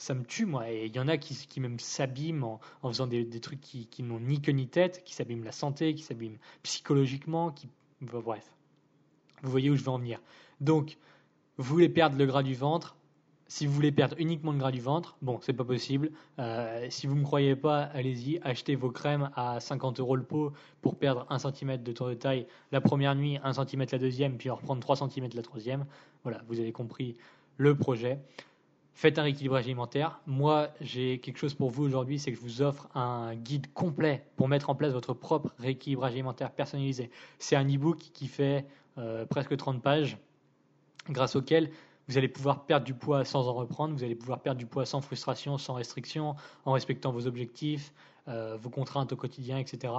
ça 0.00 0.14
me 0.14 0.24
tue, 0.24 0.46
moi. 0.46 0.70
Et 0.70 0.86
il 0.86 0.96
y 0.96 0.98
en 0.98 1.08
a 1.08 1.18
qui, 1.18 1.34
qui 1.34 1.60
même 1.60 1.78
s'abîment 1.78 2.58
en, 2.82 2.88
faisant 2.88 3.06
des, 3.06 3.24
des 3.24 3.40
trucs 3.40 3.60
qui, 3.60 3.86
qui 3.86 4.02
n'ont 4.02 4.18
ni 4.18 4.40
queue 4.40 4.52
ni 4.52 4.66
tête, 4.66 5.04
qui 5.04 5.14
s'abîment 5.14 5.44
la 5.44 5.52
santé, 5.52 5.94
qui 5.94 6.02
s'abîment 6.02 6.38
psychologiquement, 6.62 7.50
qui. 7.50 7.68
Bref. 8.00 8.56
Vous 9.42 9.50
voyez 9.50 9.68
où 9.68 9.76
je 9.76 9.82
veux 9.82 9.90
en 9.90 9.98
venir. 9.98 10.22
Donc, 10.60 10.96
vous 11.58 11.64
voulez 11.64 11.88
perdre 11.88 12.16
le 12.16 12.26
gras 12.26 12.42
du 12.42 12.54
ventre, 12.54 12.96
si 13.50 13.66
vous 13.66 13.72
voulez 13.72 13.90
perdre 13.90 14.14
uniquement 14.20 14.52
le 14.52 14.58
gras 14.58 14.70
du 14.70 14.80
ventre, 14.80 15.16
bon, 15.22 15.40
c'est 15.42 15.52
pas 15.52 15.64
possible. 15.64 16.12
Euh, 16.38 16.86
si 16.88 17.08
vous 17.08 17.16
ne 17.16 17.20
me 17.20 17.24
croyez 17.24 17.56
pas, 17.56 17.80
allez-y, 17.82 18.38
achetez 18.44 18.76
vos 18.76 18.92
crèmes 18.92 19.30
à 19.34 19.58
50 19.58 19.98
euros 19.98 20.14
le 20.14 20.22
pot 20.22 20.52
pour 20.82 20.96
perdre 20.96 21.26
1 21.30 21.38
cm 21.40 21.82
de 21.82 21.90
tour 21.90 22.08
de 22.08 22.14
taille 22.14 22.46
la 22.70 22.80
première 22.80 23.16
nuit, 23.16 23.40
1 23.42 23.54
cm 23.54 23.86
la 23.90 23.98
deuxième, 23.98 24.36
puis 24.36 24.50
reprendre 24.50 24.80
3 24.80 24.96
cm 24.96 25.28
la 25.34 25.42
troisième. 25.42 25.84
Voilà, 26.22 26.42
vous 26.46 26.60
avez 26.60 26.70
compris 26.70 27.16
le 27.56 27.76
projet. 27.76 28.20
Faites 28.94 29.18
un 29.18 29.22
rééquilibrage 29.22 29.64
alimentaire. 29.64 30.20
Moi, 30.26 30.68
j'ai 30.80 31.18
quelque 31.18 31.38
chose 31.38 31.54
pour 31.54 31.70
vous 31.70 31.82
aujourd'hui, 31.82 32.20
c'est 32.20 32.30
que 32.30 32.36
je 32.36 32.42
vous 32.42 32.62
offre 32.62 32.88
un 32.94 33.34
guide 33.34 33.72
complet 33.72 34.24
pour 34.36 34.46
mettre 34.46 34.70
en 34.70 34.76
place 34.76 34.92
votre 34.92 35.12
propre 35.12 35.52
rééquilibrage 35.58 36.12
alimentaire 36.12 36.52
personnalisé. 36.52 37.10
C'est 37.40 37.56
un 37.56 37.66
e-book 37.66 37.98
qui 37.98 38.28
fait 38.28 38.64
euh, 38.96 39.26
presque 39.26 39.56
30 39.56 39.82
pages 39.82 40.18
grâce 41.10 41.36
auquel 41.36 41.70
vous 42.08 42.18
allez 42.18 42.28
pouvoir 42.28 42.64
perdre 42.64 42.84
du 42.84 42.94
poids 42.94 43.24
sans 43.24 43.46
en 43.46 43.52
reprendre, 43.52 43.94
vous 43.94 44.02
allez 44.02 44.16
pouvoir 44.16 44.40
perdre 44.40 44.58
du 44.58 44.66
poids 44.66 44.84
sans 44.84 45.00
frustration, 45.00 45.58
sans 45.58 45.74
restriction, 45.74 46.34
en 46.64 46.72
respectant 46.72 47.12
vos 47.12 47.26
objectifs, 47.26 47.92
euh, 48.28 48.56
vos 48.60 48.70
contraintes 48.70 49.12
au 49.12 49.16
quotidien, 49.16 49.58
etc. 49.58 49.92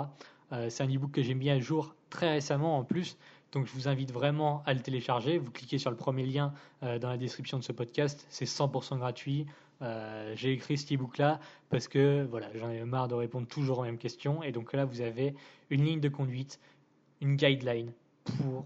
Euh, 0.51 0.69
c'est 0.69 0.83
un 0.83 0.93
e-book 0.93 1.11
que 1.11 1.21
j'ai 1.21 1.33
mis 1.33 1.49
à 1.49 1.59
jour 1.59 1.95
très 2.09 2.29
récemment 2.29 2.77
en 2.77 2.83
plus, 2.83 3.17
donc 3.53 3.65
je 3.65 3.71
vous 3.71 3.87
invite 3.87 4.11
vraiment 4.11 4.61
à 4.65 4.73
le 4.73 4.81
télécharger. 4.81 5.37
Vous 5.37 5.51
cliquez 5.51 5.77
sur 5.77 5.89
le 5.89 5.95
premier 5.95 6.25
lien 6.25 6.53
euh, 6.83 6.99
dans 6.99 7.09
la 7.09 7.17
description 7.17 7.57
de 7.57 7.63
ce 7.63 7.71
podcast, 7.71 8.25
c'est 8.29 8.45
100% 8.45 8.97
gratuit. 8.97 9.45
J'ai 10.35 10.51
écrit 10.51 10.77
ce 10.77 10.93
e-book-là 10.93 11.39
parce 11.71 11.87
que 11.87 12.27
voilà, 12.29 12.49
j'en 12.53 12.69
ai 12.69 12.83
marre 12.83 13.07
de 13.07 13.15
répondre 13.15 13.47
toujours 13.47 13.79
aux 13.79 13.83
mêmes 13.83 13.97
questions, 13.97 14.43
et 14.43 14.51
donc 14.51 14.73
là 14.73 14.85
vous 14.85 15.01
avez 15.01 15.33
une 15.71 15.83
ligne 15.83 15.99
de 15.99 16.09
conduite, 16.09 16.59
une 17.19 17.35
guideline 17.35 17.91
pour 18.23 18.65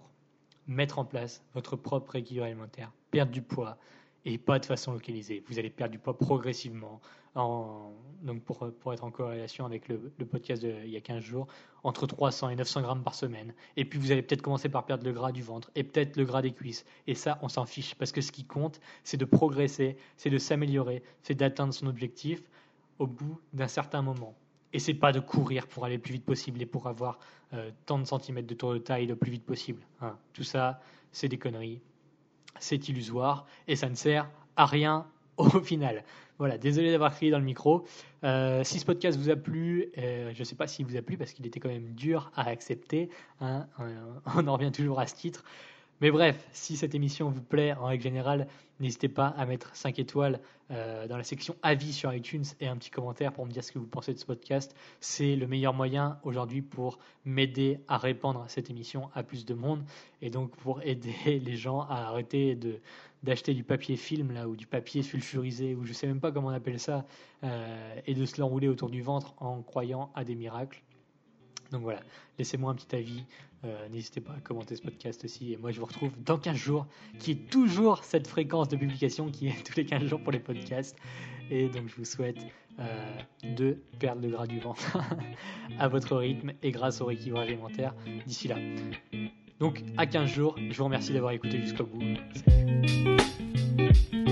mettre 0.68 1.00
en 1.00 1.06
place 1.06 1.44
votre 1.54 1.76
propre 1.76 2.16
équilibre 2.16 2.46
alimentaire, 2.46 2.92
perdre 3.12 3.32
du 3.32 3.42
poids 3.42 3.78
et 4.26 4.38
pas 4.38 4.60
de 4.60 4.66
façon 4.66 4.94
localisée. 4.94 5.44
Vous 5.48 5.60
allez 5.60 5.70
perdre 5.70 5.92
du 5.92 6.00
poids 6.00 6.18
progressivement, 6.18 7.00
en, 7.36 7.92
donc 8.24 8.42
pour, 8.44 8.94
être 8.94 9.04
en 9.04 9.12
corrélation 9.12 9.66
avec 9.66 9.88
le, 9.88 10.12
le 10.18 10.26
podcast 10.26 10.66
d'il 10.66 10.90
y 10.90 10.98
a 10.98 11.02
15 11.02 11.24
jours, 11.24 11.48
entre 11.84 12.08
300 12.08 12.50
et 12.50 12.56
900 12.56 12.82
grammes 12.82 13.04
par 13.04 13.14
semaine. 13.14 13.54
Et 13.78 13.86
puis 13.86 14.00
vous 14.00 14.12
allez 14.12 14.24
peut-être 14.24 14.42
commencer 14.42 14.70
par 14.70 14.86
perdre 14.86 15.06
le 15.06 15.14
gras 15.14 15.32
du 15.32 15.44
ventre 15.44 15.70
et 15.76 15.84
peut-être 15.84 16.18
le 16.18 16.26
gras 16.26 16.42
des 16.42 16.54
cuisses. 16.54 16.86
Et 17.06 17.14
ça, 17.14 17.38
on 17.44 17.50
s'en 17.50 17.66
fiche 17.66 17.94
parce 17.96 18.12
que 18.12 18.22
ce 18.22 18.32
qui 18.32 18.46
compte, 18.46 18.80
c'est 19.04 19.18
de 19.18 19.26
progresser, 19.26 19.98
c'est 20.18 20.32
de 20.32 20.40
s'améliorer, 20.40 21.04
c'est 21.22 21.36
d'atteindre 21.36 21.74
son 21.74 21.86
objectif 21.88 22.42
au 22.98 23.06
bout 23.06 23.40
d'un 23.54 23.68
certain 23.68 24.02
moment. 24.02 24.36
C'est 24.78 24.94
pas 24.94 25.12
de 25.12 25.20
courir 25.20 25.68
pour 25.68 25.86
aller 25.86 25.96
le 25.96 26.02
plus 26.02 26.14
vite 26.14 26.26
possible 26.26 26.62
et 26.62 26.66
pour 26.66 26.88
avoir 26.88 27.20
euh, 27.54 27.72
tant 27.86 28.00
de 28.00 28.06
centimètres 28.06 28.48
de 28.48 28.54
tour 28.54 28.74
de 28.74 28.78
taille 28.80 29.06
le 29.06 29.16
plus 29.16 29.32
vite 29.32 29.46
possible. 29.46 29.82
Hein. 30.02 30.18
Tout 30.34 30.44
ça, 30.44 30.80
c'est 31.12 31.28
des 31.28 31.38
conneries, 31.38 31.82
c'est 32.60 32.90
illusoire 32.90 33.46
et 33.68 33.76
ça 33.76 33.90
ne 33.90 33.96
sert 33.96 34.30
à 34.56 34.66
rien 34.66 35.06
au 35.38 35.62
final. 35.62 36.04
Voilà, 36.38 36.58
désolé 36.58 36.92
d'avoir 36.92 37.14
crié 37.14 37.32
dans 37.32 37.40
le 37.40 37.46
micro. 37.46 37.86
Euh, 38.24 38.64
si 38.64 38.80
ce 38.80 38.86
podcast 38.86 39.18
vous 39.18 39.30
a 39.30 39.38
plu, 39.38 39.92
euh, 39.98 40.32
je 40.34 40.40
ne 40.40 40.44
sais 40.44 40.56
pas 40.56 40.68
s'il 40.68 40.86
vous 40.86 40.98
a 40.98 41.02
plu 41.02 41.18
parce 41.18 41.32
qu'il 41.32 41.46
était 41.46 41.62
quand 41.62 41.70
même 41.70 41.94
dur 41.94 42.32
à 42.36 42.50
accepter. 42.50 43.10
Hein, 43.40 43.68
on 44.36 44.48
en 44.48 44.54
revient 44.54 44.72
toujours 44.72 45.00
à 45.00 45.08
ce 45.08 45.16
titre. 45.16 45.46
Mais 46.02 46.12
bref, 46.12 46.48
si 46.52 46.76
cette 46.76 46.94
émission 46.94 47.30
vous 47.30 47.42
plaît 47.42 47.74
en 47.74 47.86
règle 47.86 48.04
générale, 48.04 48.48
n'hésitez 48.82 49.08
pas 49.08 49.28
à 49.28 49.46
mettre 49.46 49.74
5 49.76 49.98
étoiles 49.98 50.42
euh, 50.72 51.08
dans 51.08 51.16
la 51.16 51.24
section 51.24 51.56
avis 51.64 51.94
sur 51.94 52.14
iTunes 52.14 52.44
et 52.60 52.68
un 52.68 52.76
petit 52.76 52.90
commentaire 52.90 53.32
pour 53.32 53.46
me 53.46 53.52
dire 53.52 53.64
ce 53.64 53.72
que 53.72 53.80
vous 53.80 53.88
pensez 53.88 54.14
de 54.14 54.20
ce 54.20 54.26
podcast. 54.26 54.76
C'est 55.00 55.38
le 55.38 55.48
meilleur 55.48 55.74
moyen 55.74 56.20
aujourd'hui 56.24 56.62
pour 56.62 57.00
m'aider 57.24 57.80
à 57.88 57.98
répandre 57.98 58.44
cette 58.50 58.70
émission 58.70 59.10
à 59.14 59.24
plus 59.24 59.46
de 59.46 59.54
monde 59.54 59.84
et 60.22 60.30
donc 60.30 60.52
pour 60.58 60.82
aider 60.82 61.40
les 61.40 61.56
gens 61.56 61.82
à 61.82 62.08
arrêter 62.08 62.60
d'acheter 63.24 63.54
du 63.54 63.64
papier 63.64 63.96
film 63.96 64.32
là 64.32 64.50
ou 64.50 64.58
du 64.58 64.68
papier 64.68 65.02
sulfurisé 65.02 65.76
ou 65.76 65.86
je 65.86 65.94
sais 65.94 66.08
même 66.08 66.20
pas 66.20 66.32
comment 66.34 66.48
on 66.50 66.52
appelle 66.52 66.80
ça 66.80 67.06
euh, 67.44 67.96
et 68.06 68.16
de 68.16 68.26
se 68.26 68.42
l'enrouler 68.42 68.68
autour 68.68 68.90
du 68.90 69.02
ventre 69.02 69.34
en 69.38 69.62
croyant 69.62 70.12
à 70.14 70.26
des 70.26 70.36
miracles. 70.36 70.82
Donc 71.76 71.84
voilà, 71.84 72.00
laissez-moi 72.40 72.72
un 72.72 72.76
petit 72.76 72.96
avis. 72.96 73.26
Euh, 73.66 73.90
N'hésitez 73.90 74.22
pas 74.22 74.32
à 74.32 74.40
commenter 74.40 74.78
ce 74.78 74.82
podcast 74.82 75.26
aussi. 75.26 75.52
Et 75.52 75.58
moi, 75.58 75.72
je 75.72 75.82
vous 75.82 75.86
retrouve 75.86 76.12
dans 76.24 76.38
15 76.38 76.56
jours, 76.56 76.88
qui 77.20 77.32
est 77.32 77.50
toujours 77.50 78.06
cette 78.06 78.28
fréquence 78.28 78.70
de 78.70 78.78
publication 78.78 79.30
qui 79.30 79.50
est 79.50 79.62
tous 79.66 79.76
les 79.76 79.86
15 79.86 80.06
jours 80.06 80.22
pour 80.22 80.32
les 80.32 80.40
podcasts. 80.40 80.96
Et 81.52 81.68
donc, 81.68 81.90
je 81.90 81.96
vous 81.98 82.06
souhaite 82.06 82.38
euh, 82.80 83.18
de 83.44 83.78
perdre 84.00 84.22
le 84.22 84.30
gras 84.30 84.48
du 84.48 84.62
ventre 84.62 84.98
à 85.80 85.90
votre 85.90 86.16
rythme 86.16 86.54
et 86.64 86.72
grâce 86.72 87.02
au 87.02 87.08
rééquilibrage 87.08 87.50
alimentaire 87.50 87.94
d'ici 88.26 88.48
là. 88.48 88.56
Donc, 89.60 89.84
à 89.98 90.06
15 90.06 90.30
jours, 90.30 90.56
je 90.58 90.78
vous 90.78 90.86
remercie 90.86 91.12
d'avoir 91.12 91.34
écouté 91.34 91.62
jusqu'au 91.62 91.86
bout. 91.86 92.00
Salut. 92.46 94.25